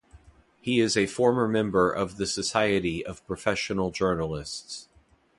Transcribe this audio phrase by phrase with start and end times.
[0.59, 4.87] He is a former member of the Society of Professional Journalists.